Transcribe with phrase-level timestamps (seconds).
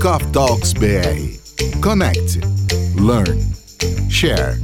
[0.00, 1.78] Coffee Talks BR.
[1.82, 2.40] Connect,
[2.98, 3.38] learn,
[4.08, 4.58] share.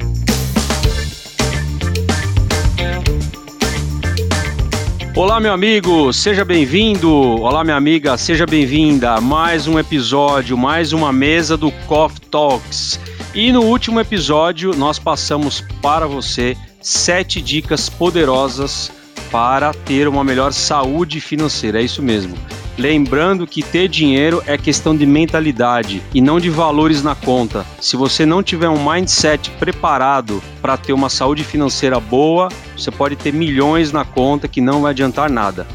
[5.14, 7.12] Olá, meu amigo, seja bem-vindo.
[7.12, 9.20] Olá, minha amiga, seja bem-vinda.
[9.20, 12.98] Mais um episódio, mais uma mesa do Coffee Talks.
[13.34, 18.90] E no último episódio, nós passamos para você sete dicas poderosas
[19.30, 21.78] para ter uma melhor saúde financeira.
[21.78, 22.34] É isso mesmo.
[22.78, 27.64] Lembrando que ter dinheiro é questão de mentalidade e não de valores na conta.
[27.80, 33.16] Se você não tiver um mindset preparado para ter uma saúde financeira boa, você pode
[33.16, 35.66] ter milhões na conta que não vai adiantar nada.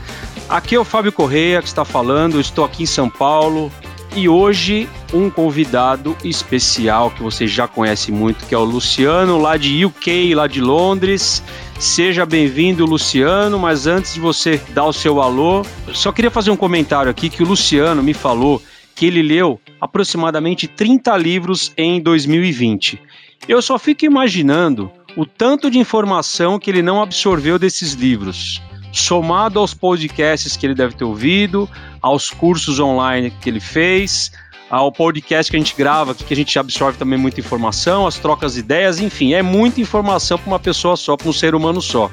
[0.47, 3.71] Aqui é o Fábio Correia que está falando, eu estou aqui em São Paulo
[4.15, 9.57] e hoje um convidado especial que você já conhece muito, que é o Luciano, lá
[9.57, 11.41] de UK, lá de Londres.
[11.81, 16.55] Seja bem-vindo, Luciano, mas antes de você dar o seu alô, só queria fazer um
[16.55, 18.61] comentário aqui que o Luciano me falou
[18.93, 23.01] que ele leu aproximadamente 30 livros em 2020.
[23.47, 28.61] Eu só fico imaginando o tanto de informação que ele não absorveu desses livros,
[28.93, 31.67] somado aos podcasts que ele deve ter ouvido,
[31.99, 34.31] aos cursos online que ele fez,
[34.71, 38.53] ao podcast que a gente grava, que a gente absorve também muita informação, as trocas
[38.53, 42.09] de ideias, enfim, é muita informação para uma pessoa só, para um ser humano só.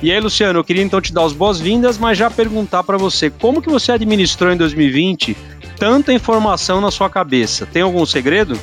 [0.00, 3.28] E aí, Luciano, eu queria então te dar as boas-vindas, mas já perguntar para você,
[3.28, 5.36] como que você administrou em 2020
[5.78, 7.66] tanta informação na sua cabeça?
[7.66, 8.56] Tem algum segredo?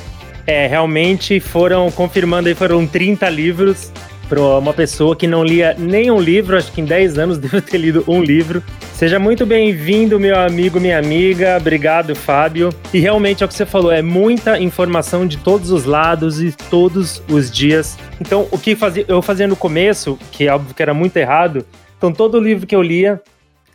[0.46, 3.92] É, realmente foram, confirmando aí, foram 30 livros
[4.28, 7.78] para uma pessoa que não lia nenhum livro, acho que em 10 anos devo ter
[7.78, 8.62] lido um livro.
[8.92, 11.56] Seja muito bem-vindo, meu amigo, minha amiga.
[11.56, 12.70] Obrigado, Fábio.
[12.92, 16.52] E realmente é o que você falou, é muita informação de todos os lados e
[16.70, 17.98] todos os dias.
[18.20, 21.64] Então, o que fazia, eu fazia no começo, que é óbvio que era muito errado,
[21.96, 23.20] então todo livro que eu lia,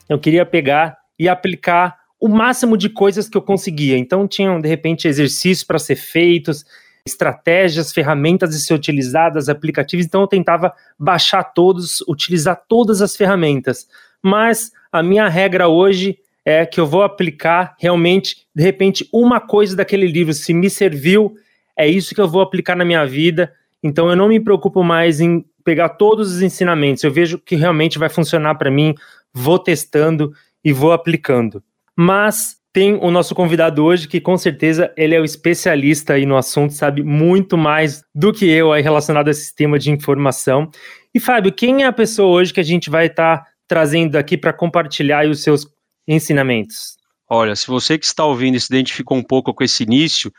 [0.07, 3.97] eu queria pegar e aplicar o máximo de coisas que eu conseguia.
[3.97, 6.65] Então, tinham, de repente, exercícios para ser feitos,
[7.11, 13.87] estratégias, ferramentas a ser utilizadas, aplicativos, então eu tentava baixar todos, utilizar todas as ferramentas.
[14.23, 19.75] Mas a minha regra hoje é que eu vou aplicar realmente, de repente, uma coisa
[19.75, 21.35] daquele livro, se me serviu,
[21.77, 23.53] é isso que eu vou aplicar na minha vida.
[23.81, 27.03] Então eu não me preocupo mais em pegar todos os ensinamentos.
[27.03, 28.93] Eu vejo que realmente vai funcionar para mim,
[29.33, 30.33] vou testando
[30.63, 31.63] e vou aplicando.
[31.95, 36.37] Mas tem o nosso convidado hoje, que com certeza ele é o especialista aí no
[36.37, 40.71] assunto, sabe muito mais do que eu aí relacionado a esse sistema de informação.
[41.13, 44.37] E Fábio, quem é a pessoa hoje que a gente vai estar tá trazendo aqui
[44.37, 45.67] para compartilhar os seus
[46.07, 46.95] ensinamentos?
[47.29, 50.31] Olha, se você que está ouvindo se identificou um pouco com esse início,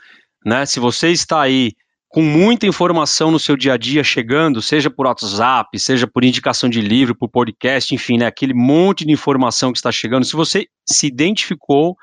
[0.42, 0.64] né?
[0.64, 1.72] Se você está aí
[2.08, 6.70] com muita informação no seu dia a dia chegando, seja por WhatsApp, seja por indicação
[6.70, 10.24] de livro, por podcast, enfim, né, aquele monte de informação que está chegando.
[10.24, 11.96] Se você se identificou,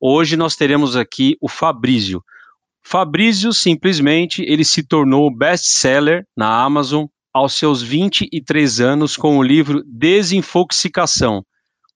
[0.00, 2.22] hoje nós teremos aqui o Fabrício.
[2.82, 9.82] Fabrício simplesmente ele se tornou best-seller na Amazon aos seus 23 anos com o livro
[9.86, 11.44] Desinfoxicação.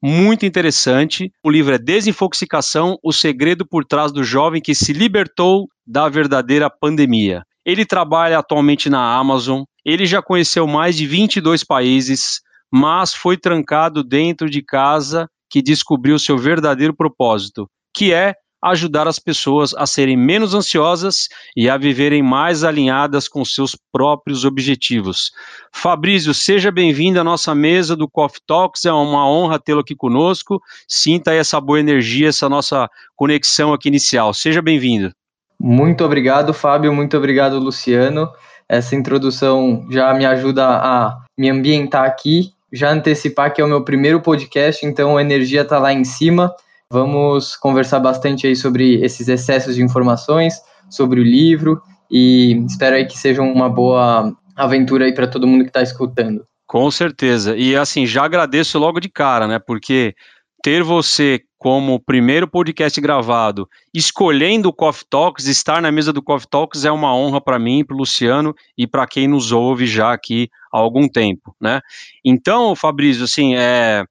[0.02, 1.32] Muito interessante.
[1.42, 6.68] O livro é Desinfoxicação: O segredo por trás do jovem que se libertou da verdadeira
[6.68, 7.42] pandemia.
[7.64, 12.40] Ele trabalha atualmente na Amazon, ele já conheceu mais de 22 países,
[12.70, 18.34] mas foi trancado dentro de casa que descobriu seu verdadeiro propósito, que é
[18.64, 24.44] ajudar as pessoas a serem menos ansiosas e a viverem mais alinhadas com seus próprios
[24.44, 25.30] objetivos.
[25.70, 30.60] Fabrício, seja bem-vindo à nossa mesa do Coffee Talks, é uma honra tê-lo aqui conosco.
[30.88, 34.32] Sinta essa boa energia, essa nossa conexão aqui inicial.
[34.32, 35.12] Seja bem-vindo.
[35.60, 36.92] Muito obrigado, Fábio.
[36.92, 38.30] Muito obrigado, Luciano.
[38.66, 43.84] Essa introdução já me ajuda a me ambientar aqui, já antecipar que é o meu
[43.84, 46.54] primeiro podcast, então a energia está lá em cima.
[46.92, 50.54] Vamos conversar bastante aí sobre esses excessos de informações,
[50.90, 51.80] sobre o livro
[52.10, 56.44] e espero aí que seja uma boa aventura aí para todo mundo que está escutando.
[56.66, 57.56] Com certeza.
[57.56, 59.58] E assim, já agradeço logo de cara, né?
[59.58, 60.14] Porque
[60.62, 66.48] ter você como primeiro podcast gravado, escolhendo o Coffee Talks, estar na mesa do Coffee
[66.48, 70.12] Talks é uma honra para mim, para o Luciano e para quem nos ouve já
[70.12, 71.80] aqui há algum tempo, né?
[72.24, 74.04] Então, Fabrício, assim, é,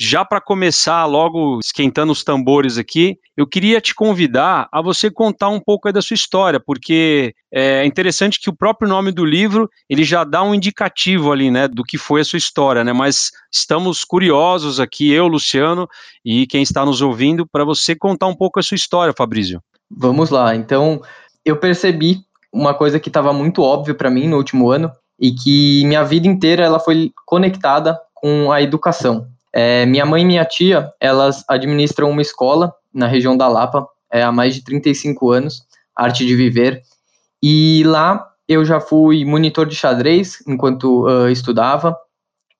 [0.00, 5.48] já para começar logo esquentando os tambores aqui, eu queria te convidar a você contar
[5.48, 10.04] um pouco da sua história, porque é interessante que o próprio nome do livro ele
[10.04, 12.92] já dá um indicativo ali, né, do que foi a sua história, né?
[12.92, 15.88] Mas estamos curiosos aqui, eu, Luciano,
[16.24, 19.60] e quem está nos ouvindo, para você contar um pouco a sua história, Fabrício.
[19.90, 20.54] Vamos lá.
[20.54, 21.00] Então,
[21.44, 22.18] eu percebi
[22.52, 26.28] uma coisa que estava muito óbvia para mim no último ano e que minha vida
[26.28, 29.26] inteira ela foi conectada com a educação.
[29.60, 34.22] É, minha mãe e minha tia, elas administram uma escola na região da Lapa, é,
[34.22, 35.62] há mais de 35 anos,
[35.96, 36.80] Arte de Viver.
[37.42, 41.96] E lá eu já fui monitor de xadrez enquanto uh, estudava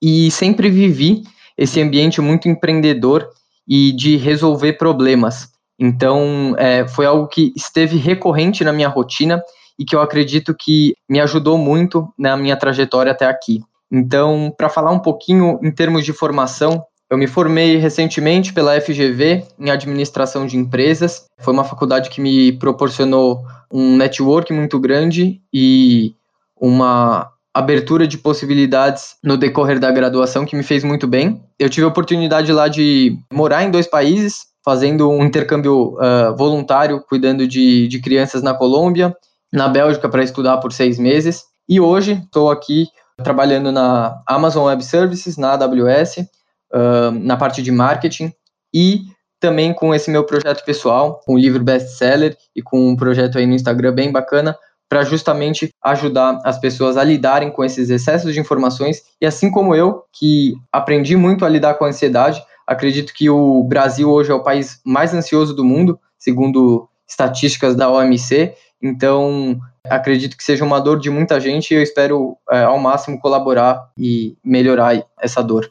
[0.01, 1.23] e sempre vivi
[1.57, 3.29] esse ambiente muito empreendedor
[3.65, 5.47] e de resolver problemas.
[5.79, 9.41] Então, é, foi algo que esteve recorrente na minha rotina
[9.79, 13.61] e que eu acredito que me ajudou muito na minha trajetória até aqui.
[13.89, 19.43] Então, para falar um pouquinho em termos de formação, eu me formei recentemente pela FGV
[19.59, 21.25] em administração de empresas.
[21.39, 26.13] Foi uma faculdade que me proporcionou um network muito grande e
[26.55, 31.41] uma abertura de possibilidades no decorrer da graduação que me fez muito bem.
[31.57, 37.03] Eu tive a oportunidade lá de morar em dois países, fazendo um intercâmbio uh, voluntário,
[37.09, 39.15] cuidando de, de crianças na Colômbia,
[39.51, 41.43] na Bélgica para estudar por seis meses.
[41.67, 42.87] E hoje estou aqui
[43.23, 46.25] trabalhando na Amazon Web Services, na AWS,
[46.73, 48.31] uh, na parte de marketing
[48.73, 49.01] e
[49.39, 53.45] também com esse meu projeto pessoal, com o livro best-seller e com um projeto aí
[53.45, 54.55] no Instagram bem bacana,
[54.89, 59.03] para justamente ajudar as pessoas a lidarem com esses excessos de informações.
[59.21, 63.63] E assim como eu, que aprendi muito a lidar com a ansiedade, acredito que o
[63.63, 68.53] Brasil hoje é o país mais ansioso do mundo, segundo estatísticas da OMC.
[68.81, 73.19] Então, acredito que seja uma dor de muita gente e eu espero é, ao máximo
[73.19, 75.69] colaborar e melhorar essa dor.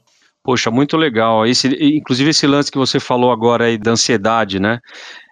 [0.49, 1.47] Poxa, muito legal.
[1.47, 4.81] Esse, inclusive esse lance que você falou agora aí da ansiedade, né?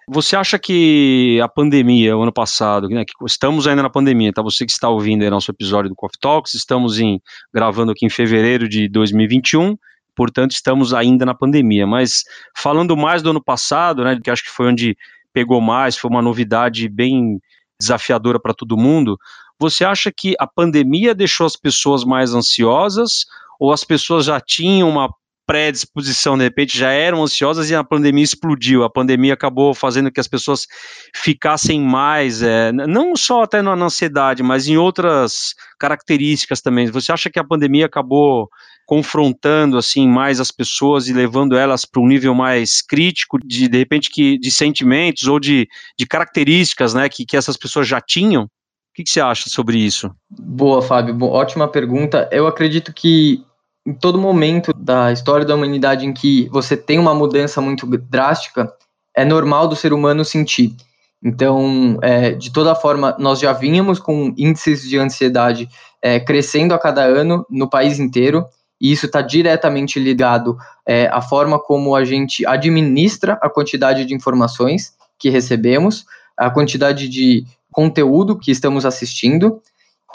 [0.07, 4.43] Você acha que a pandemia, o ano passado, né, que estamos ainda na pandemia, tá?
[4.43, 7.19] Você que está ouvindo aí nosso episódio do Coffee Talks, estamos em,
[7.51, 9.75] gravando aqui em fevereiro de 2021,
[10.15, 11.87] portanto estamos ainda na pandemia.
[11.87, 12.23] Mas
[12.55, 14.95] falando mais do ano passado, né, que acho que foi onde
[15.33, 17.41] pegou mais, foi uma novidade bem
[17.81, 19.17] desafiadora para todo mundo.
[19.57, 23.25] Você acha que a pandemia deixou as pessoas mais ansiosas
[23.59, 25.09] ou as pessoas já tinham uma
[25.47, 28.83] predisposição, de repente já eram ansiosas e a pandemia explodiu.
[28.83, 30.67] A pandemia acabou fazendo que as pessoas
[31.15, 36.87] ficassem mais, é, não só até na ansiedade, mas em outras características também.
[36.87, 38.49] Você acha que a pandemia acabou
[38.85, 43.77] confrontando assim mais as pessoas e levando elas para um nível mais crítico de de
[43.77, 45.67] repente que de sentimentos ou de,
[45.97, 48.43] de características, né, que, que essas pessoas já tinham?
[48.43, 48.49] O
[48.97, 50.09] que, que você acha sobre isso?
[50.29, 51.15] Boa, Fábio.
[51.23, 52.27] Ótima pergunta.
[52.31, 53.45] Eu acredito que
[53.87, 58.69] em todo momento da história da humanidade em que você tem uma mudança muito drástica,
[59.15, 60.75] é normal do ser humano sentir.
[61.23, 65.69] Então, é, de toda forma, nós já vínhamos com índices de ansiedade
[66.01, 68.45] é, crescendo a cada ano no país inteiro,
[68.79, 74.13] e isso está diretamente ligado é, à forma como a gente administra a quantidade de
[74.13, 76.05] informações que recebemos,
[76.35, 79.61] a quantidade de conteúdo que estamos assistindo,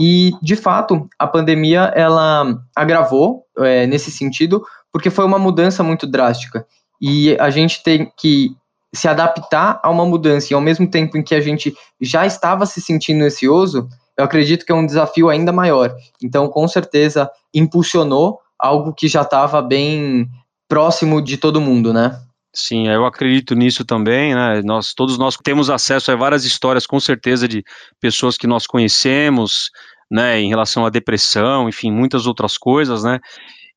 [0.01, 6.07] e, de fato, a pandemia ela agravou é, nesse sentido, porque foi uma mudança muito
[6.07, 6.67] drástica.
[7.01, 8.55] E a gente tem que
[8.95, 12.67] se adaptar a uma mudança, e ao mesmo tempo em que a gente já estava
[12.67, 15.95] se sentindo ansioso, eu acredito que é um desafio ainda maior.
[16.23, 20.29] Então, com certeza, impulsionou algo que já estava bem
[20.69, 22.21] próximo de todo mundo, né?
[22.55, 24.61] Sim, eu acredito nisso também, né?
[24.63, 27.65] Nós todos nós temos acesso a várias histórias, com certeza, de
[27.99, 29.71] pessoas que nós conhecemos,
[30.11, 33.19] né, em relação à depressão, enfim, muitas outras coisas, né?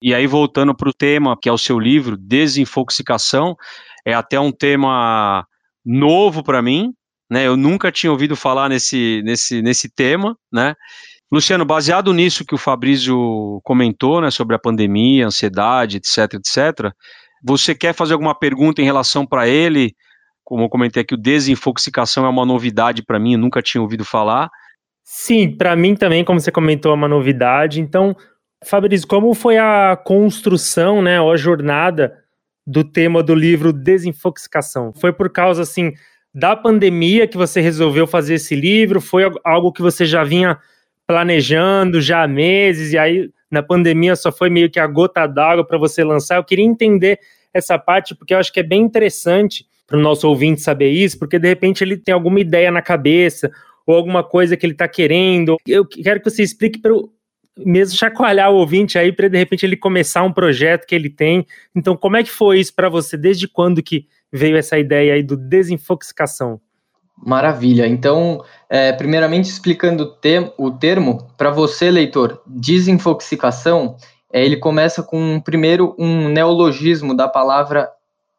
[0.01, 3.56] E aí voltando para o tema que é o seu livro, desinfoxicação,
[4.06, 5.45] é até um tema
[5.86, 6.94] novo para mim,
[7.32, 7.48] né?
[7.48, 10.75] Eu nunca tinha ouvido falar nesse nesse nesse tema, né?
[11.32, 16.94] Luciano, baseado nisso que o Fabrício comentou, né, sobre a pandemia, ansiedade, etc, etc,
[17.45, 19.95] você quer fazer alguma pergunta em relação para ele?
[20.43, 24.03] Como eu comentei aqui, o desinfoxicação é uma novidade para mim, eu nunca tinha ouvido
[24.03, 24.49] falar.
[25.03, 27.79] Sim, para mim também, como você comentou, é uma novidade.
[27.79, 28.15] Então,
[28.63, 32.17] Fabrício, como foi a construção, né, ou a jornada
[32.65, 34.91] do tema do livro Desinfoxicação?
[34.95, 35.93] Foi por causa, assim,
[36.33, 38.99] da pandemia que você resolveu fazer esse livro?
[38.99, 40.57] Foi algo que você já vinha
[41.05, 45.65] planejando já há meses e aí na pandemia só foi meio que a gota d'água
[45.65, 46.37] para você lançar?
[46.37, 47.19] Eu queria entender
[47.55, 51.17] essa parte, porque eu acho que é bem interessante para o nosso ouvinte saber isso,
[51.17, 53.50] porque de repente ele tem alguma ideia na cabeça
[53.88, 55.55] ou alguma coisa que ele está querendo.
[55.65, 56.91] Eu quero que você explique para
[57.57, 61.45] mesmo chacoalhar o ouvinte aí para de repente ele começar um projeto que ele tem.
[61.74, 63.15] Então, como é que foi isso para você?
[63.15, 66.59] Desde quando que veio essa ideia aí do desinfoxicação?
[67.17, 67.88] Maravilha.
[67.88, 73.95] Então, é, primeiramente explicando o, te o termo, para você, leitor, desinfoxicação
[74.36, 77.89] é, ele começa com primeiro um neologismo da palavra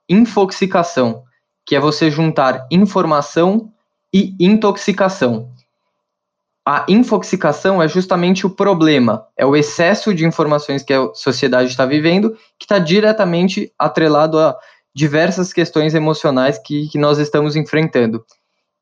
[0.06, 1.24] infoxicação,
[1.64, 3.72] que é você juntar informação
[4.12, 5.50] e intoxicação.
[6.68, 11.86] A infoxicação é justamente o problema, é o excesso de informações que a sociedade está
[11.86, 14.54] vivendo, que está diretamente atrelado a
[14.94, 18.22] diversas questões emocionais que, que nós estamos enfrentando.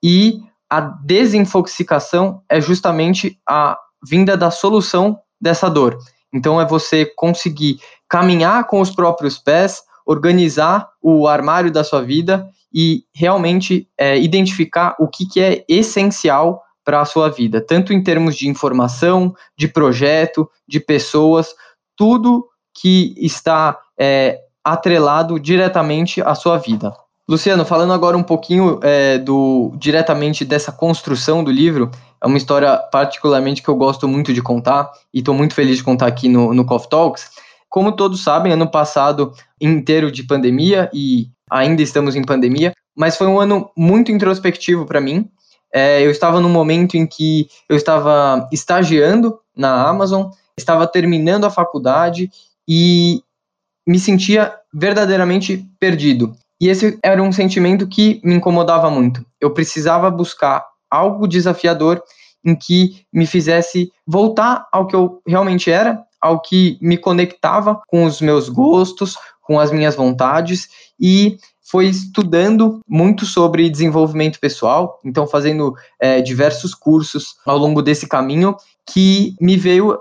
[0.02, 5.96] E a desinfoxicação é justamente a vinda da solução dessa dor.
[6.34, 12.46] Então, é você conseguir caminhar com os próprios pés, organizar o armário da sua vida
[12.72, 18.02] e realmente é, identificar o que, que é essencial para a sua vida, tanto em
[18.02, 21.54] termos de informação, de projeto, de pessoas,
[21.96, 26.92] tudo que está é, atrelado diretamente à sua vida.
[27.26, 31.90] Luciano, falando agora um pouquinho é, do diretamente dessa construção do livro,
[32.22, 35.84] é uma história particularmente que eu gosto muito de contar e estou muito feliz de
[35.84, 37.30] contar aqui no, no Coffee Talks.
[37.70, 43.26] Como todos sabem, ano passado inteiro de pandemia e ainda estamos em pandemia, mas foi
[43.26, 45.28] um ano muito introspectivo para mim.
[45.72, 51.50] É, eu estava num momento em que eu estava estagiando na Amazon, estava terminando a
[51.50, 52.30] faculdade
[52.68, 53.22] e
[53.86, 56.36] me sentia verdadeiramente perdido.
[56.60, 59.24] E esse era um sentimento que me incomodava muito.
[59.40, 62.02] Eu precisava buscar algo desafiador
[62.44, 68.04] em que me fizesse voltar ao que eu realmente era, ao que me conectava com
[68.04, 70.68] os meus gostos, com as minhas vontades
[70.98, 78.06] e foi estudando muito sobre desenvolvimento pessoal, então fazendo é, diversos cursos ao longo desse
[78.06, 78.56] caminho,
[78.86, 79.98] que me veio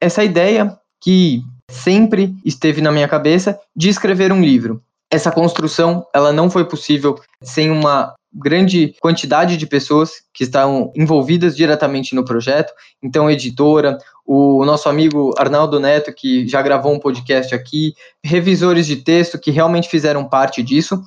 [0.00, 4.82] essa ideia que sempre esteve na minha cabeça de escrever um livro.
[5.10, 11.56] Essa construção, ela não foi possível sem uma grande quantidade de pessoas que estão envolvidas
[11.56, 12.72] diretamente no projeto.
[13.02, 18.96] Então, editora, o nosso amigo Arnaldo Neto, que já gravou um podcast aqui, revisores de
[18.96, 21.02] texto que realmente fizeram parte disso.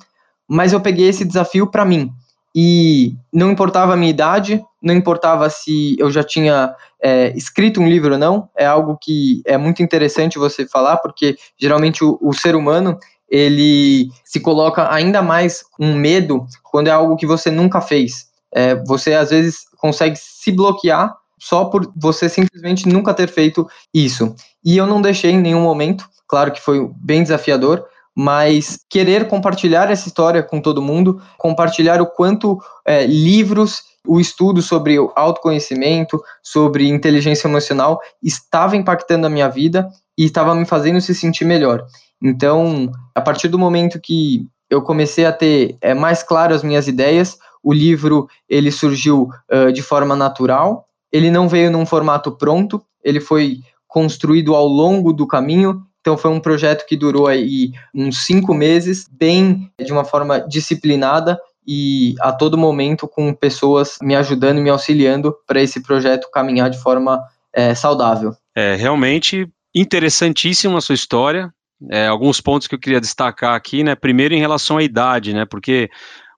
[0.48, 2.10] Mas eu peguei esse desafio para mim.
[2.54, 7.88] E não importava a minha idade, não importava se eu já tinha é, escrito um
[7.88, 12.32] livro ou não, é algo que é muito interessante você falar, porque geralmente o, o
[12.32, 12.98] ser humano
[13.30, 18.28] ele se coloca ainda mais um medo quando é algo que você nunca fez.
[18.52, 24.34] É, você às vezes consegue se bloquear só por você simplesmente nunca ter feito isso.
[24.64, 29.90] E eu não deixei em nenhum momento, claro que foi bem desafiador, mas querer compartilhar
[29.90, 36.88] essa história com todo mundo, compartilhar o quanto é, livros, o estudo sobre autoconhecimento, sobre
[36.88, 41.86] inteligência emocional estava impactando a minha vida e estava me fazendo se sentir melhor.
[42.22, 46.86] Então, a partir do momento que eu comecei a ter é, mais claro as minhas
[46.86, 52.82] ideias, o livro ele surgiu uh, de forma natural, ele não veio num formato pronto,
[53.02, 58.24] ele foi construído ao longo do caminho, então foi um projeto que durou aí uns
[58.24, 64.58] cinco meses, bem de uma forma disciplinada e a todo momento com pessoas me ajudando
[64.58, 67.22] e me auxiliando para esse projeto caminhar de forma
[67.52, 68.34] é, saudável.
[68.56, 71.52] É realmente interessantíssima a sua história.
[71.88, 73.94] É, alguns pontos que eu queria destacar aqui, né?
[73.94, 75.46] Primeiro em relação à idade, né?
[75.46, 75.88] Porque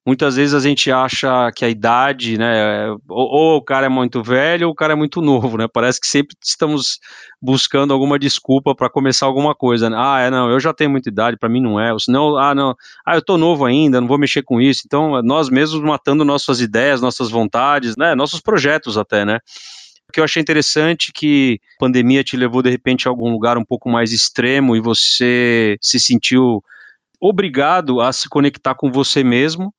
[0.04, 4.22] muitas vezes a gente acha que a idade, né, ou, ou, o cara é muito
[4.22, 5.66] velho ou o cara é muito novo, né?
[5.72, 6.98] Parece que sempre estamos
[7.40, 9.88] buscando alguma desculpa para começar alguma coisa.
[9.88, 9.96] Né?
[9.98, 11.92] Ah, é, não, eu já tenho muita idade, para mim não é.
[11.92, 12.74] Ou senão, ah, não,
[13.06, 14.82] ah, eu tô novo ainda, não vou mexer com isso.
[14.86, 19.38] Então, nós mesmos matando nossas ideias, nossas vontades, né, nossos projetos até, né?
[20.12, 23.64] Que eu achei interessante que a pandemia te levou de repente a algum lugar um
[23.64, 26.62] pouco mais extremo e você se sentiu
[27.20, 29.72] obrigado a se conectar com você mesmo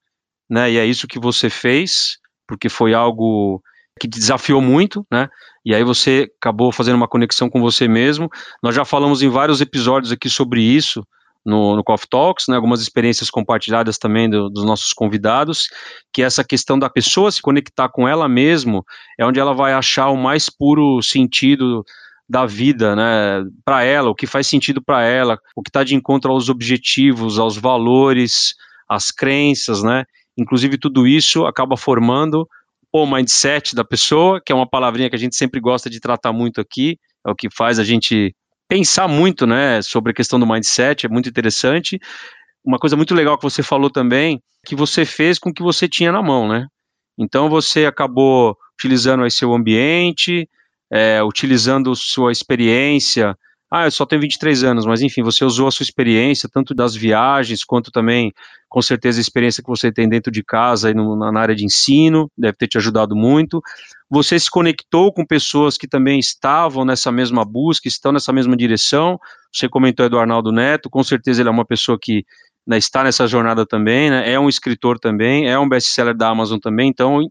[0.49, 0.71] né?
[0.71, 3.61] E é isso que você fez, porque foi algo
[3.99, 5.27] que te desafiou muito, né?
[5.65, 8.29] E aí você acabou fazendo uma conexão com você mesmo.
[8.61, 11.05] Nós já falamos em vários episódios aqui sobre isso
[11.45, 12.55] no, no Coffee Talks, né?
[12.55, 15.67] Algumas experiências compartilhadas também do, dos nossos convidados,
[16.11, 18.85] que essa questão da pessoa se conectar com ela mesmo
[19.19, 21.83] é onde ela vai achar o mais puro sentido
[22.27, 25.93] da vida, né, para ela, o que faz sentido para ela, o que está de
[25.93, 28.55] encontro aos objetivos, aos valores,
[28.87, 30.05] às crenças, né?
[30.37, 32.47] Inclusive, tudo isso acaba formando
[32.91, 36.31] o mindset da pessoa, que é uma palavrinha que a gente sempre gosta de tratar
[36.31, 38.35] muito aqui, é o que faz a gente
[38.67, 41.99] pensar muito, né, sobre a questão do mindset, é muito interessante.
[42.63, 45.87] Uma coisa muito legal que você falou também, que você fez com o que você
[45.87, 46.67] tinha na mão, né?
[47.17, 50.49] Então você acabou utilizando aí seu ambiente,
[50.91, 53.37] é, utilizando sua experiência,
[53.75, 56.95] ah, eu só tenho 23 anos, mas enfim, você usou a sua experiência, tanto das
[56.95, 58.31] viagens, quanto também,
[58.69, 61.65] com certeza, a experiência que você tem dentro de casa e no, na área de
[61.65, 63.59] ensino, deve ter te ajudado muito.
[64.11, 69.19] Você se conectou com pessoas que também estavam nessa mesma busca, estão nessa mesma direção.
[69.51, 72.23] Você comentou do Arnaldo Neto, com certeza ele é uma pessoa que
[72.67, 76.59] né, está nessa jornada também, né, é um escritor também, é um best-seller da Amazon
[76.59, 77.21] também, então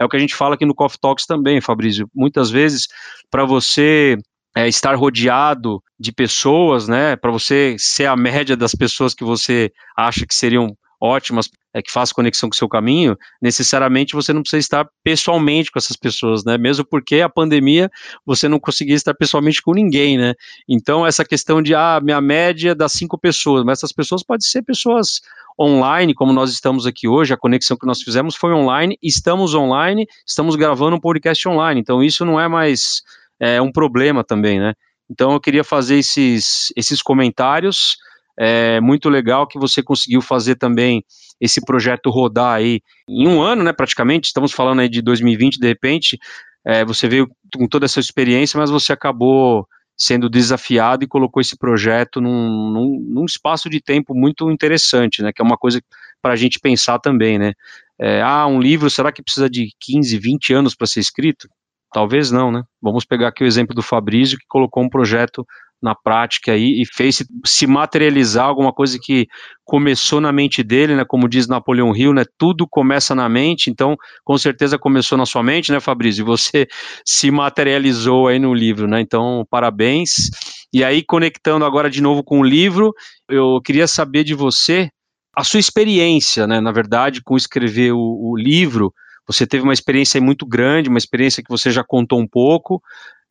[0.00, 2.08] é o que a gente fala aqui no Coffee Talks também, Fabrício.
[2.14, 2.88] Muitas vezes,
[3.30, 4.16] para você
[4.56, 9.70] é, estar rodeado de pessoas, né, para você ser a média das pessoas que você
[9.96, 14.42] acha que seriam ótimas, é, que faz conexão com o seu caminho, necessariamente você não
[14.42, 16.58] precisa estar pessoalmente com essas pessoas, né?
[16.58, 17.88] Mesmo porque a pandemia
[18.26, 20.34] você não conseguia estar pessoalmente com ninguém, né?
[20.68, 24.62] Então, essa questão de, ah, minha média das cinco pessoas, mas essas pessoas podem ser
[24.62, 25.20] pessoas
[25.58, 30.06] online, como nós estamos aqui hoje, a conexão que nós fizemos foi online, estamos online,
[30.26, 33.02] estamos gravando um podcast online, então isso não é mais
[33.40, 34.74] é, um problema também, né?
[35.10, 37.96] Então, eu queria fazer esses, esses comentários
[38.42, 41.04] é muito legal que você conseguiu fazer também
[41.38, 45.66] esse projeto rodar aí em um ano, né, praticamente, estamos falando aí de 2020, de
[45.66, 46.18] repente,
[46.64, 51.54] é, você veio com toda essa experiência, mas você acabou sendo desafiado e colocou esse
[51.58, 55.82] projeto num, num, num espaço de tempo muito interessante, né, que é uma coisa
[56.22, 57.52] para a gente pensar também, né,
[57.98, 61.46] é, ah, um livro, será que precisa de 15, 20 anos para ser escrito?
[61.92, 62.62] Talvez não, né?
[62.80, 65.44] Vamos pegar aqui o exemplo do Fabrício, que colocou um projeto
[65.82, 69.26] na prática aí e fez se materializar alguma coisa que
[69.64, 71.04] começou na mente dele, né?
[71.06, 72.24] Como diz Napoleão Hill, né?
[72.36, 76.22] Tudo começa na mente, então com certeza começou na sua mente, né, Fabrício?
[76.22, 76.66] E você
[77.04, 79.00] se materializou aí no livro, né?
[79.00, 80.30] Então, parabéns.
[80.72, 82.92] E aí, conectando agora de novo com o livro,
[83.28, 84.90] eu queria saber de você
[85.34, 86.60] a sua experiência, né?
[86.60, 88.92] Na verdade, com escrever o, o livro.
[89.30, 92.82] Você teve uma experiência muito grande, uma experiência que você já contou um pouco,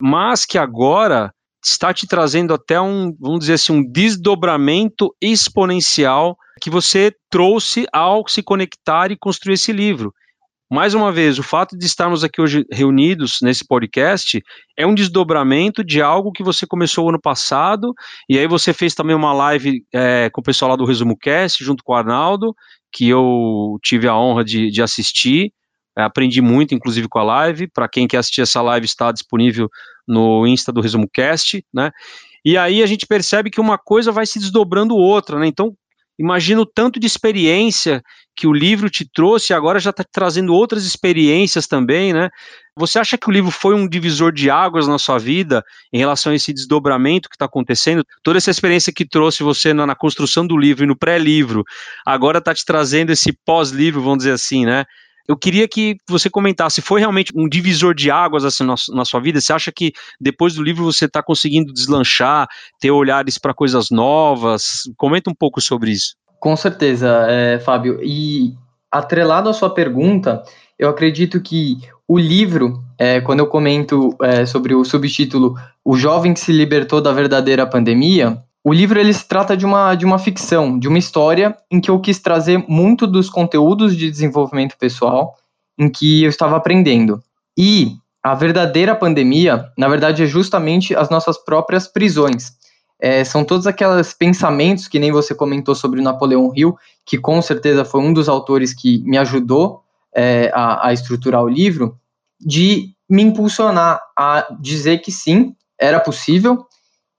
[0.01, 6.69] mas que agora está te trazendo até um, vamos dizer assim, um desdobramento exponencial que
[6.69, 10.13] você trouxe ao se conectar e construir esse livro.
[10.71, 14.41] Mais uma vez, o fato de estarmos aqui hoje reunidos nesse podcast
[14.77, 17.93] é um desdobramento de algo que você começou ano passado,
[18.29, 21.61] e aí você fez também uma live é, com o pessoal lá do Resumo Cast,
[21.61, 22.55] junto com o Arnaldo,
[22.91, 25.51] que eu tive a honra de, de assistir,
[25.95, 27.67] aprendi muito, inclusive, com a live.
[27.67, 29.69] Para quem quer assistir essa live, está disponível
[30.07, 31.91] no Insta do Resumo Cast, né?
[32.43, 35.47] E aí a gente percebe que uma coisa vai se desdobrando outra, né?
[35.47, 35.73] Então,
[36.17, 38.01] imagina o tanto de experiência
[38.35, 42.29] que o livro te trouxe e agora já está trazendo outras experiências também, né?
[42.77, 46.31] Você acha que o livro foi um divisor de águas na sua vida em relação
[46.31, 48.05] a esse desdobramento que está acontecendo?
[48.23, 51.65] Toda essa experiência que trouxe você na, na construção do livro e no pré-livro,
[52.05, 54.85] agora está te trazendo esse pós-livro, vamos dizer assim, né?
[55.29, 59.39] Eu queria que você comentasse, foi realmente um divisor de águas assim na, sua vida?
[59.39, 62.47] Você acha que depois do livro você está conseguindo deslanchar,
[62.79, 64.89] ter olhares para coisas novas?
[64.97, 66.15] Comenta um pouco sobre isso.
[66.39, 67.99] Com certeza, é, Fábio.
[68.01, 68.55] E
[68.91, 70.41] atrelado à sua pergunta,
[70.79, 75.53] eu acredito que o livro, é, quando eu comento é, sobre o subtítulo
[75.85, 79.95] O Jovem que se Libertou da Verdadeira Pandemia, o livro ele se trata de uma,
[79.95, 84.11] de uma ficção, de uma história em que eu quis trazer muito dos conteúdos de
[84.11, 85.35] desenvolvimento pessoal
[85.75, 87.19] em que eu estava aprendendo.
[87.57, 92.51] E a verdadeira pandemia, na verdade, é justamente as nossas próprias prisões.
[93.01, 97.83] É, são todos aqueles pensamentos que nem você comentou sobre Napoleão Hill, que com certeza
[97.83, 99.81] foi um dos autores que me ajudou
[100.15, 101.97] é, a, a estruturar o livro,
[102.39, 106.67] de me impulsionar a dizer que sim, era possível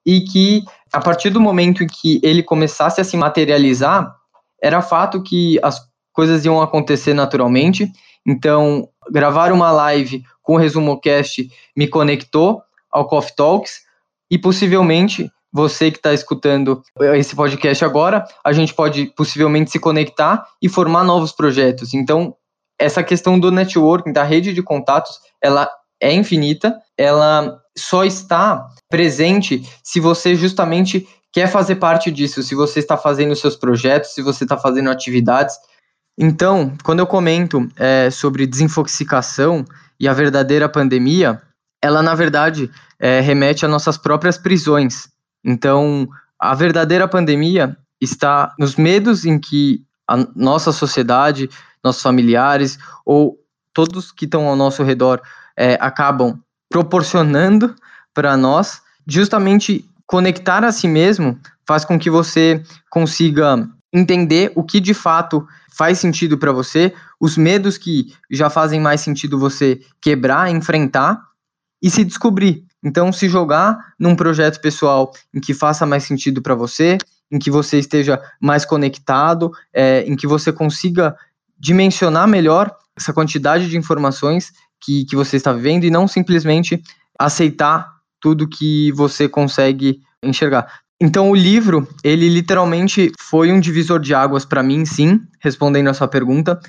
[0.05, 4.15] e que a partir do momento que ele começasse a se materializar,
[4.63, 5.81] era fato que as
[6.13, 7.91] coisas iam acontecer naturalmente.
[8.27, 13.81] Então, gravar uma live com o ResumoCast me conectou ao Coffee Talks
[14.31, 16.83] e possivelmente você que está escutando
[17.15, 21.93] esse podcast agora, a gente pode possivelmente se conectar e formar novos projetos.
[21.93, 22.35] Então,
[22.79, 25.69] essa questão do networking, da rede de contatos, ela
[26.01, 32.79] é infinita, ela só está presente se você justamente quer fazer parte disso, se você
[32.79, 35.57] está fazendo seus projetos, se você está fazendo atividades.
[36.19, 39.65] Então, quando eu comento é, sobre desinfoxicação
[39.99, 41.41] e a verdadeira pandemia,
[41.83, 45.09] ela na verdade é, remete a nossas próprias prisões.
[45.43, 46.07] Então,
[46.39, 51.49] a verdadeira pandemia está nos medos em que a nossa sociedade,
[51.83, 53.39] nossos familiares ou
[53.73, 55.23] todos que estão ao nosso redor
[55.57, 56.39] é, acabam
[56.71, 57.75] proporcionando
[58.15, 64.81] para nós, justamente conectar a si mesmo faz com que você consiga entender o que
[64.81, 70.51] de fato faz sentido para você, os medos que já fazem mais sentido você quebrar,
[70.51, 71.21] enfrentar
[71.83, 72.65] e se descobrir.
[72.83, 76.99] Então, se jogar num projeto pessoal em que faça mais sentido para você,
[77.31, 81.17] em que você esteja mais conectado, é, em que você consiga
[81.59, 86.83] dimensionar melhor essa quantidade de informações que, que você está vivendo e não simplesmente
[87.19, 87.89] aceitar
[88.21, 90.81] tudo que você consegue enxergar.
[91.01, 95.95] Então o livro, ele literalmente foi um divisor de águas para mim, sim, respondendo a
[95.95, 96.61] sua pergunta,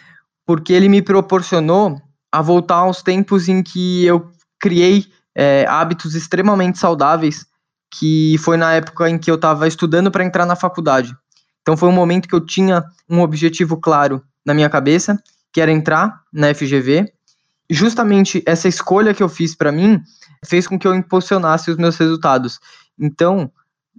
[0.46, 6.78] porque ele me proporcionou a voltar aos tempos em que eu criei é, hábitos extremamente
[6.78, 7.46] saudáveis,
[7.94, 11.14] que foi na época em que eu estava estudando para entrar na faculdade.
[11.62, 15.22] Então foi um momento que eu tinha um objetivo claro na minha cabeça,
[15.54, 17.12] que era entrar na FGV.
[17.74, 20.02] Justamente essa escolha que eu fiz para mim
[20.46, 22.60] fez com que eu impulsionasse os meus resultados.
[23.00, 23.50] Então,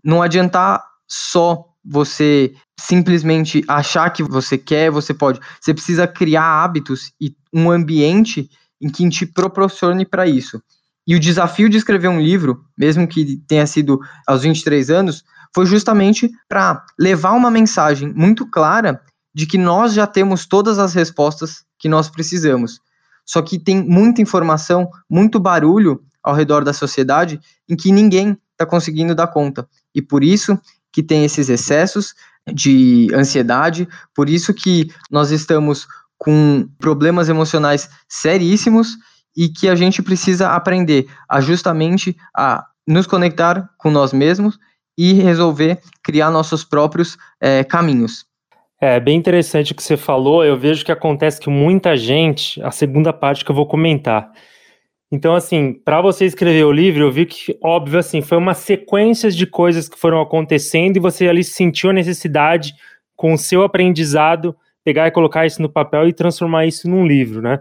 [0.05, 5.41] não adiantar só você simplesmente achar que você quer, você pode.
[5.59, 10.63] Você precisa criar hábitos e um ambiente em que te proporcione para isso.
[11.07, 15.65] E o desafio de escrever um livro, mesmo que tenha sido aos 23 anos, foi
[15.65, 19.01] justamente para levar uma mensagem muito clara
[19.35, 22.83] de que nós já temos todas as respostas que nós precisamos.
[23.25, 28.67] Só que tem muita informação, muito barulho ao redor da sociedade em que ninguém está
[28.67, 29.69] conseguindo dar conta.
[29.95, 30.59] E por isso
[30.93, 32.15] que tem esses excessos
[32.53, 35.87] de ansiedade, por isso que nós estamos
[36.19, 38.97] com problemas emocionais seríssimos
[39.37, 44.59] e que a gente precisa aprender a justamente a nos conectar com nós mesmos
[44.97, 48.27] e resolver criar nossos próprios é, caminhos.
[48.85, 50.45] É bem interessante o que você falou.
[50.45, 54.33] Eu vejo que acontece que muita gente, a segunda parte que eu vou comentar.
[55.09, 59.31] Então, assim, para você escrever o livro, eu vi que, óbvio, assim, foi uma sequência
[59.31, 62.75] de coisas que foram acontecendo e você ali sentiu a necessidade,
[63.15, 67.41] com o seu aprendizado, pegar e colocar isso no papel e transformar isso num livro,
[67.41, 67.61] né?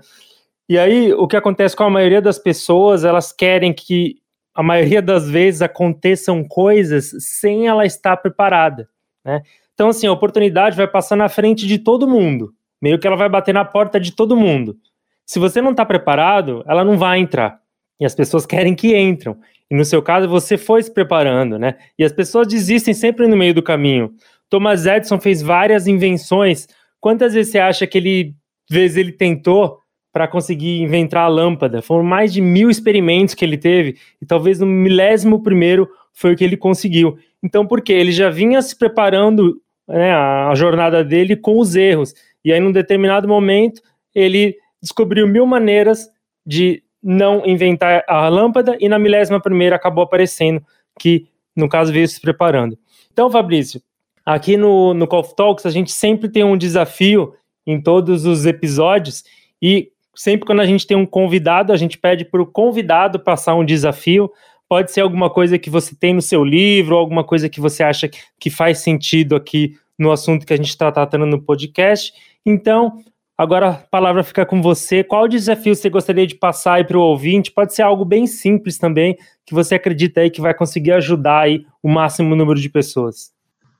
[0.67, 4.15] E aí, o que acontece com a maioria das pessoas, elas querem que
[4.55, 8.89] a maioria das vezes aconteçam coisas sem ela estar preparada,
[9.23, 9.43] né?
[9.81, 13.27] Então, assim, a oportunidade vai passar na frente de todo mundo, meio que ela vai
[13.27, 14.77] bater na porta de todo mundo.
[15.25, 17.59] Se você não está preparado, ela não vai entrar.
[17.99, 19.39] E as pessoas querem que entram.
[19.71, 21.77] E no seu caso, você foi se preparando, né?
[21.97, 24.11] E as pessoas desistem sempre no meio do caminho.
[24.51, 26.67] Thomas Edison fez várias invenções.
[26.99, 28.35] Quantas vezes você acha que ele,
[28.69, 29.79] vezes ele tentou
[30.13, 31.81] para conseguir inventar a lâmpada.
[31.81, 36.37] Foram mais de mil experimentos que ele teve, e talvez no milésimo primeiro foi o
[36.37, 37.17] que ele conseguiu.
[37.41, 37.93] Então, por quê?
[37.93, 39.59] Ele já vinha se preparando
[39.91, 42.13] né, a, jornada dele com os erros.
[42.43, 43.81] E aí, num determinado momento,
[44.13, 46.09] ele descobriu mil maneiras
[46.45, 50.63] de não inventar a lâmpada, e na milésima primeira acabou aparecendo,
[50.99, 52.77] que no caso veio se preparando.
[53.11, 53.81] Então, Fabrício,
[54.25, 57.33] aqui no, no of Talks, a gente sempre tem um desafio
[57.65, 59.23] em todos os episódios,
[59.61, 63.55] e sempre quando a gente tem um convidado, a gente pede para o convidado passar
[63.55, 64.31] um desafio.
[64.71, 68.09] Pode ser alguma coisa que você tem no seu livro, alguma coisa que você acha
[68.39, 72.13] que faz sentido aqui no assunto que a gente está tratando no podcast.
[72.45, 73.03] Então,
[73.37, 75.03] agora a palavra fica com você.
[75.03, 77.51] Qual desafio você gostaria de passar aí para o ouvinte?
[77.51, 81.65] Pode ser algo bem simples também, que você acredita aí que vai conseguir ajudar aí
[81.83, 83.33] o máximo número de pessoas.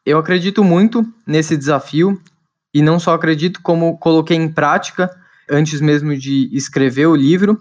[0.06, 2.20] Eu acredito muito nesse desafio
[2.74, 5.10] e não só acredito, como coloquei em prática
[5.50, 7.58] antes mesmo de escrever o livro,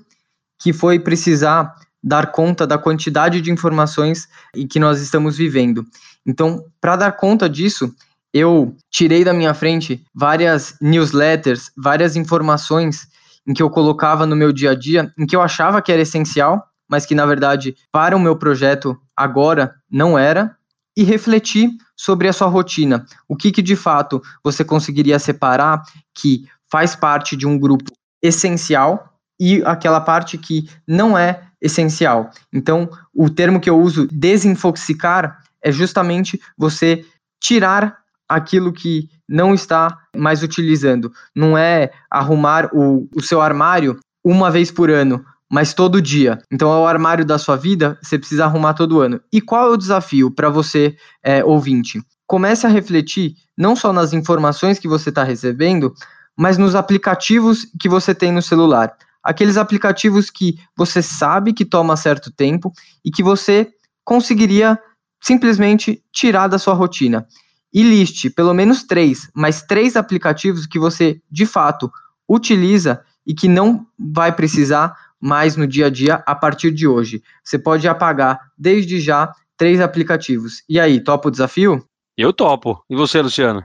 [0.60, 5.84] que foi precisar dar conta da quantidade de informações em que nós estamos vivendo.
[6.26, 7.94] Então, para dar conta disso,
[8.32, 13.08] eu tirei da minha frente várias newsletters, várias informações
[13.46, 16.02] em que eu colocava no meu dia a dia, em que eu achava que era
[16.02, 20.56] essencial, mas que na verdade para o meu projeto agora não era,
[20.96, 23.06] e refletir sobre a sua rotina.
[23.28, 25.82] O que, que de fato você conseguiria separar
[26.14, 27.90] que faz parte de um grupo
[28.22, 32.30] essencial e aquela parte que não é essencial.
[32.52, 37.04] Então, o termo que eu uso, desinfoxicar, é justamente você
[37.40, 41.12] tirar aquilo que não está mais utilizando.
[41.34, 46.38] Não é arrumar o, o seu armário uma vez por ano, mas todo dia.
[46.50, 49.20] Então, é o armário da sua vida, você precisa arrumar todo ano.
[49.32, 52.00] E qual é o desafio para você, é, ouvinte?
[52.26, 55.92] Comece a refletir não só nas informações que você está recebendo,
[56.38, 58.94] mas nos aplicativos que você tem no celular.
[59.22, 62.72] Aqueles aplicativos que você sabe que toma certo tempo
[63.04, 63.68] e que você
[64.04, 64.78] conseguiria
[65.22, 67.26] simplesmente tirar da sua rotina.
[67.72, 71.90] E liste pelo menos três, mas três aplicativos que você de fato
[72.28, 77.22] utiliza e que não vai precisar mais no dia a dia a partir de hoje.
[77.44, 80.62] Você pode apagar desde já três aplicativos.
[80.68, 81.84] E aí, topa o desafio?
[82.16, 82.82] Eu topo.
[82.88, 83.62] E você, Luciano?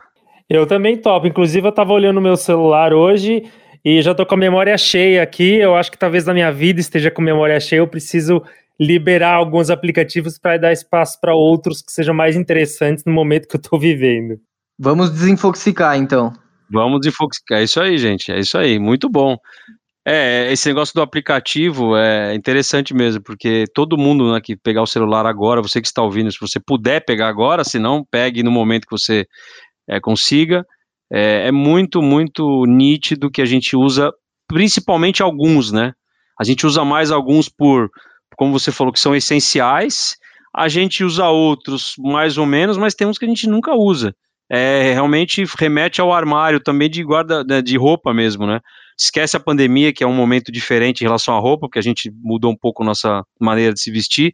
[0.49, 1.25] Eu também topo.
[1.25, 3.49] Inclusive, eu tava olhando meu celular hoje
[3.85, 5.57] e já tô com a memória cheia aqui.
[5.57, 7.79] Eu acho que talvez na minha vida esteja com memória cheia.
[7.79, 8.41] Eu preciso
[8.79, 13.55] liberar alguns aplicativos para dar espaço para outros que sejam mais interessantes no momento que
[13.55, 14.39] eu tô vivendo.
[14.79, 16.33] Vamos desinfoxicar, então.
[16.69, 17.59] Vamos desinfoxicar.
[17.59, 18.31] É isso aí, gente.
[18.31, 18.79] É isso aí.
[18.79, 19.37] Muito bom.
[20.03, 24.87] É, esse negócio do aplicativo é interessante mesmo, porque todo mundo né, que pegar o
[24.87, 28.51] celular agora, você que está ouvindo, se você puder pegar agora, se não, pegue no
[28.51, 29.25] momento que você
[29.87, 30.65] é, consiga.
[31.11, 34.11] É, é, muito, muito nítido que a gente usa,
[34.47, 35.93] principalmente alguns, né?
[36.39, 37.89] A gente usa mais alguns por,
[38.35, 40.15] como você falou, que são essenciais.
[40.53, 44.15] A gente usa outros mais ou menos, mas tem uns que a gente nunca usa.
[44.49, 48.59] É, realmente remete ao armário também de guarda né, de roupa mesmo, né?
[48.97, 52.11] Esquece a pandemia, que é um momento diferente em relação à roupa, porque a gente
[52.23, 54.31] mudou um pouco nossa maneira de se vestir,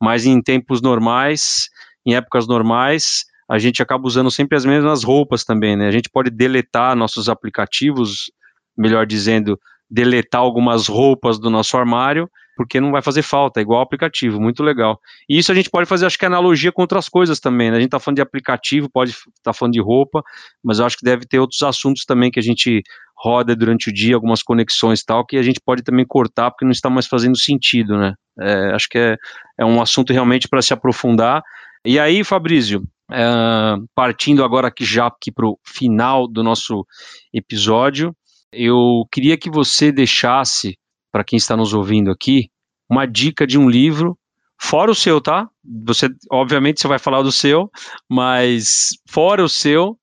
[0.00, 1.68] mas em tempos normais,
[2.06, 5.86] em épocas normais, a gente acaba usando sempre as mesmas roupas também, né?
[5.86, 8.30] A gente pode deletar nossos aplicativos,
[8.76, 13.82] melhor dizendo, deletar algumas roupas do nosso armário, porque não vai fazer falta, é igual
[13.82, 14.98] aplicativo, muito legal.
[15.28, 17.76] E isso a gente pode fazer, acho que analogia com outras coisas também, né?
[17.76, 20.22] A gente tá falando de aplicativo, pode estar tá falando de roupa,
[20.64, 22.82] mas eu acho que deve ter outros assuntos também que a gente
[23.14, 26.64] roda durante o dia, algumas conexões e tal, que a gente pode também cortar porque
[26.64, 28.14] não está mais fazendo sentido, né?
[28.40, 29.16] É, acho que é,
[29.58, 31.42] é um assunto realmente para se aprofundar.
[31.84, 36.86] E aí, Fabrício, é, partindo agora aqui já para o final do nosso
[37.32, 38.14] episódio,
[38.52, 40.78] eu queria que você deixasse
[41.12, 42.48] para quem está nos ouvindo aqui
[42.88, 44.18] uma dica de um livro,
[44.58, 45.48] fora o seu, tá?
[45.84, 47.70] Você, obviamente, você vai falar do seu,
[48.08, 49.98] mas fora o seu,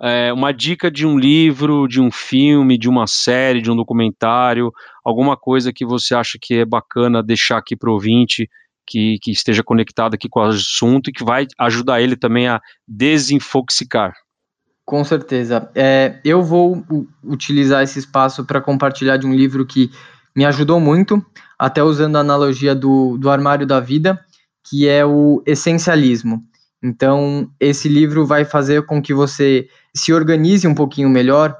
[0.00, 4.72] é, uma dica de um livro, de um filme, de uma série, de um documentário,
[5.04, 8.48] alguma coisa que você acha que é bacana deixar aqui para o ouvinte,
[8.86, 12.60] que, que esteja conectado aqui com o assunto e que vai ajudar ele também a
[12.86, 14.12] desinfoxicar.
[14.84, 15.70] Com certeza.
[15.74, 16.84] É, eu vou
[17.22, 19.90] utilizar esse espaço para compartilhar de um livro que
[20.36, 21.24] me ajudou muito,
[21.58, 24.20] até usando a analogia do, do armário da vida,
[24.68, 26.42] que é o essencialismo.
[26.82, 31.56] Então, esse livro vai fazer com que você se organize um pouquinho melhor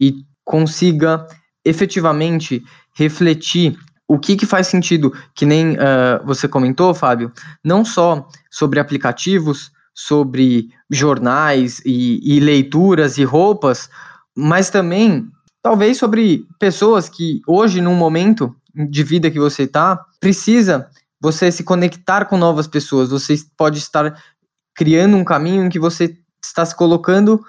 [0.00, 1.26] e consiga
[1.64, 2.62] efetivamente
[2.96, 3.76] refletir
[4.06, 9.72] o que, que faz sentido, que nem uh, você comentou, Fábio, não só sobre aplicativos,
[9.94, 13.88] sobre jornais e, e leituras e roupas,
[14.36, 15.28] mas também
[15.62, 20.90] talvez sobre pessoas que hoje, num momento de vida que você está, precisa
[21.20, 23.10] você se conectar com novas pessoas.
[23.10, 24.20] Você pode estar
[24.74, 27.42] criando um caminho em que você está se colocando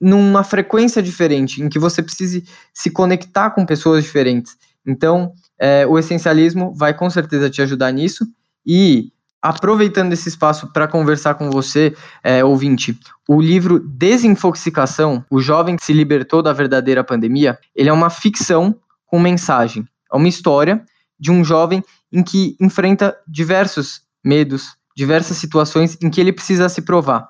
[0.00, 4.56] numa frequência diferente, em que você precise se conectar com pessoas diferentes.
[4.86, 8.26] Então, é, o essencialismo vai com certeza te ajudar nisso.
[8.64, 15.76] E aproveitando esse espaço para conversar com você, é, ouvinte, o livro Desinfoxicação, O Jovem
[15.76, 18.74] que se Libertou da Verdadeira Pandemia, ele é uma ficção
[19.06, 19.86] com mensagem.
[20.12, 20.84] É uma história
[21.18, 26.82] de um jovem em que enfrenta diversos medos, diversas situações em que ele precisa se
[26.82, 27.28] provar.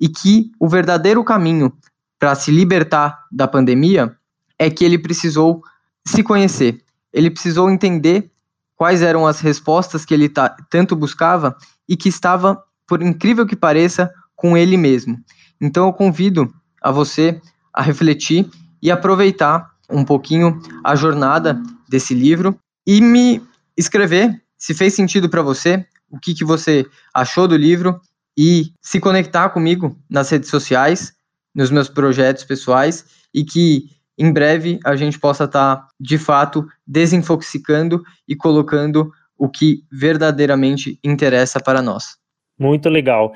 [0.00, 1.72] E que o verdadeiro caminho
[2.18, 4.16] para se libertar da pandemia
[4.58, 5.62] é que ele precisou
[6.06, 6.83] se conhecer.
[7.14, 8.30] Ele precisou entender
[8.76, 10.30] quais eram as respostas que ele
[10.68, 11.56] tanto buscava
[11.88, 15.16] e que estava, por incrível que pareça, com ele mesmo.
[15.60, 17.40] Então eu convido a você
[17.72, 18.50] a refletir
[18.82, 23.40] e aproveitar um pouquinho a jornada desse livro e me
[23.76, 28.00] escrever se fez sentido para você, o que, que você achou do livro
[28.36, 31.12] e se conectar comigo nas redes sociais,
[31.54, 36.64] nos meus projetos pessoais e que em breve a gente possa estar, tá, de fato,
[36.86, 42.16] desinfoxicando e colocando o que verdadeiramente interessa para nós.
[42.58, 43.32] Muito legal.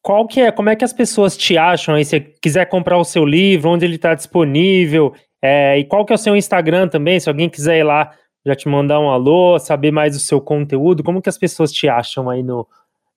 [0.00, 2.04] Qual que é, como é que as pessoas te acham aí?
[2.04, 6.16] Se quiser comprar o seu livro, onde ele está disponível, é, e qual que é
[6.16, 8.12] o seu Instagram também, se alguém quiser ir lá
[8.44, 11.88] já te mandar um alô, saber mais do seu conteúdo, como que as pessoas te
[11.88, 12.66] acham aí no,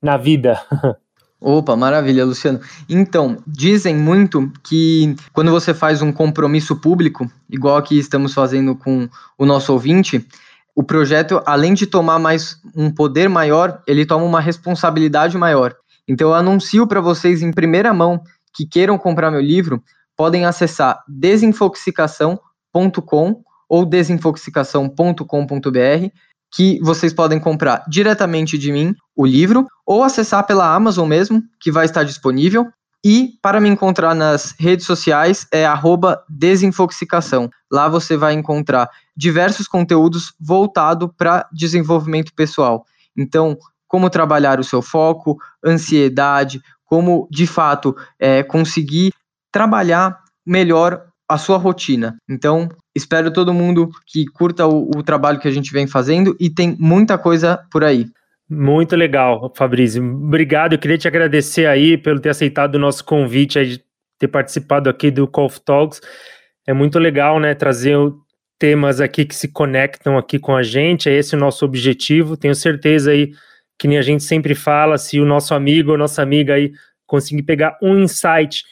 [0.02, 0.62] na vida?
[1.48, 2.60] Opa, maravilha, Luciano.
[2.90, 9.08] Então, dizem muito que quando você faz um compromisso público, igual aqui estamos fazendo com
[9.38, 10.28] o nosso ouvinte,
[10.76, 15.76] o projeto, além de tomar mais um poder maior, ele toma uma responsabilidade maior.
[16.08, 19.84] Então, eu anuncio para vocês em primeira mão que queiram comprar meu livro,
[20.18, 26.10] podem acessar desinfoxicação.com ou desinfoxicação.com.br
[26.54, 31.72] que vocês podem comprar diretamente de mim o livro ou acessar pela Amazon mesmo, que
[31.72, 32.68] vai estar disponível.
[33.04, 35.66] E para me encontrar nas redes sociais é
[36.28, 37.50] desinfoxicação.
[37.72, 42.84] Lá você vai encontrar diversos conteúdos voltados para desenvolvimento pessoal.
[43.16, 49.14] Então, como trabalhar o seu foco, ansiedade, como de fato é, conseguir
[49.52, 52.16] trabalhar melhor a sua rotina.
[52.30, 56.50] Então, espero todo mundo que curta o, o, trabalho que a gente vem fazendo e
[56.50, 58.06] tem muita coisa por aí.
[58.50, 60.04] Muito legal, Fabrício.
[60.04, 60.74] Obrigado.
[60.74, 63.80] Eu queria te agradecer aí pelo ter aceitado o nosso convite, aí,
[64.20, 66.00] ter participado aqui do Cof Talks.
[66.68, 67.98] É muito legal, né, trazer
[68.60, 71.10] temas aqui que se conectam aqui com a gente.
[71.10, 72.38] É esse o nosso objetivo.
[72.38, 73.32] Tenho certeza aí
[73.78, 76.72] que nem a gente sempre fala, se o nosso amigo ou nossa amiga aí
[77.06, 78.64] conseguir pegar um insight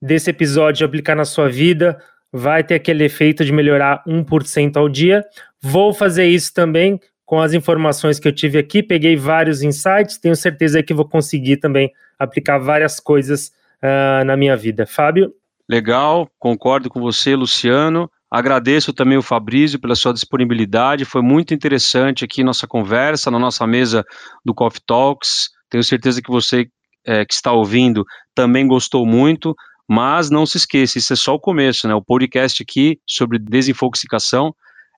[0.00, 1.98] desse episódio aplicar na sua vida,
[2.32, 5.24] vai ter aquele efeito de melhorar 1% ao dia.
[5.62, 10.36] Vou fazer isso também com as informações que eu tive aqui, peguei vários insights, tenho
[10.36, 13.50] certeza que vou conseguir também aplicar várias coisas
[13.82, 14.86] uh, na minha vida.
[14.86, 15.32] Fábio?
[15.68, 18.08] Legal, concordo com você, Luciano.
[18.30, 21.04] Agradeço também o Fabrício pela sua disponibilidade.
[21.04, 24.04] Foi muito interessante aqui nossa conversa na nossa mesa
[24.44, 25.48] do Coffee Talks.
[25.68, 26.68] Tenho certeza que você
[27.04, 28.04] é, que está ouvindo
[28.34, 29.54] também gostou muito.
[29.88, 31.94] Mas não se esqueça, isso é só o começo, né?
[31.94, 34.54] O podcast aqui sobre desinfoxicação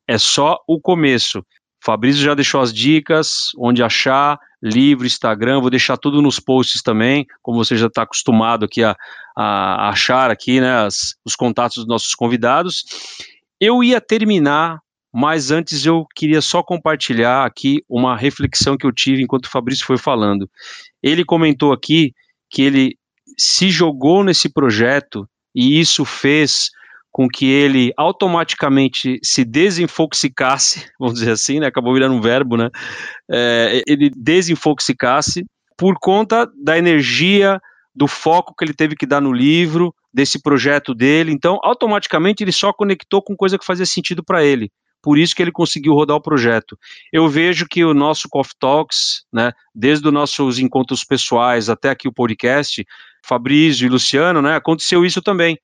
[0.06, 1.44] é só o começo.
[1.84, 7.26] Fabrício já deixou as dicas, onde achar, livro, Instagram, vou deixar tudo nos posts também,
[7.42, 8.96] como você já está acostumado aqui a,
[9.36, 12.84] a, achar aqui, né, as, os contatos dos nossos convidados.
[13.60, 14.80] Eu ia terminar,
[15.12, 19.86] mas antes eu queria só compartilhar aqui uma reflexão que eu tive enquanto o Fabrício
[19.86, 20.50] foi falando.
[21.02, 22.12] Ele comentou aqui
[22.50, 22.98] que ele
[23.38, 26.70] se jogou nesse projeto e isso fez
[27.10, 31.66] com que ele automaticamente se desinfoxicasse, vamos dizer assim, né?
[31.66, 32.68] Acabou virando um verbo, né?
[33.30, 35.44] É, ele desinfoxicasse
[35.76, 37.60] por conta da energia,
[37.94, 41.32] do foco que ele teve que dar no livro, desse projeto dele.
[41.32, 44.70] Então, automaticamente ele só conectou com coisa que fazia sentido para ele.
[45.02, 46.78] Por isso que ele conseguiu rodar o projeto.
[47.12, 52.08] Eu vejo que o nosso Coffee Talks, né, desde os nossos encontros pessoais até aqui
[52.08, 52.84] o podcast,
[53.24, 55.58] Fabrício e Luciano, né, aconteceu isso também.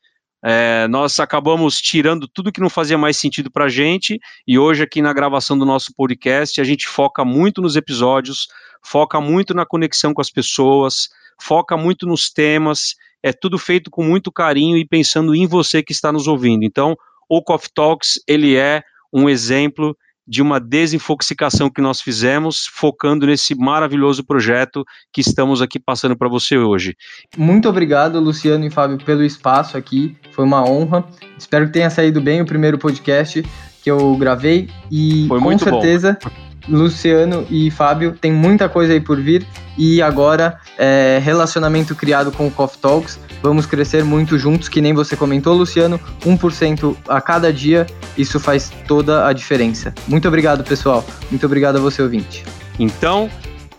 [0.46, 4.82] É, nós acabamos tirando tudo que não fazia mais sentido para a gente, e hoje,
[4.82, 8.46] aqui na gravação do nosso podcast, a gente foca muito nos episódios,
[8.84, 11.08] foca muito na conexão com as pessoas,
[11.40, 15.92] foca muito nos temas, é tudo feito com muito carinho e pensando em você que
[15.92, 16.62] está nos ouvindo.
[16.62, 16.94] Então,
[17.26, 18.82] o Coffee Talks, ele é
[19.14, 19.96] um exemplo
[20.26, 26.28] de uma desinfoxicação que nós fizemos, focando nesse maravilhoso projeto que estamos aqui passando para
[26.28, 26.96] você hoje.
[27.36, 30.16] Muito obrigado, Luciano e Fábio, pelo espaço aqui.
[30.32, 31.04] Foi uma honra.
[31.38, 33.44] Espero que tenha saído bem o primeiro podcast
[33.82, 36.30] que eu gravei e Foi com certeza bom.
[36.68, 39.46] Luciano e Fábio tem muita coisa aí por vir
[39.76, 44.94] e agora é, relacionamento criado com o Coffee Talks Vamos crescer muito juntos, que nem
[44.94, 49.92] você comentou, Luciano, 1% a cada dia, isso faz toda a diferença.
[50.08, 51.04] Muito obrigado, pessoal.
[51.30, 52.42] Muito obrigado a você, ouvinte.
[52.78, 53.28] Então,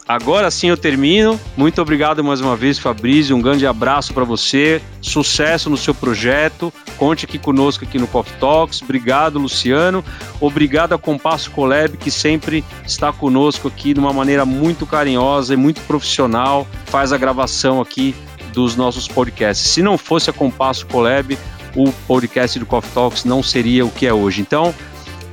[0.08, 1.40] Agora sim eu termino.
[1.58, 3.36] Muito obrigado mais uma vez, Fabrício.
[3.36, 4.80] Um grande abraço para você.
[5.02, 6.72] Sucesso no seu projeto.
[6.98, 8.84] Conte aqui conosco aqui no Coffee Talks.
[8.84, 10.06] Obrigado, Luciano.
[10.40, 15.58] Obrigado a Compasso Colab, que sempre está conosco aqui de uma maneira muito carinhosa e
[15.58, 16.68] muito profissional.
[16.86, 18.14] Faz a gravação aqui
[18.54, 19.72] dos nossos podcasts.
[19.72, 21.36] Se não fosse a Compasso Collab,
[21.76, 24.40] o podcast do Coffee Talks não seria o que é hoje.
[24.40, 24.74] Então,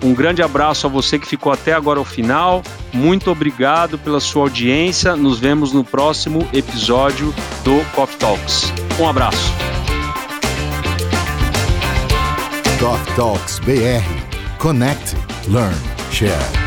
[0.03, 2.63] um grande abraço a você que ficou até agora ao final.
[2.93, 5.15] Muito obrigado pela sua audiência.
[5.17, 7.33] Nos vemos no próximo episódio
[7.65, 8.73] do Coffee Talks.
[9.01, 9.53] Um abraço.
[12.79, 14.33] Coffee Talks BR.
[14.59, 15.17] Connect,
[15.49, 15.77] Learn,
[16.11, 16.62] Share.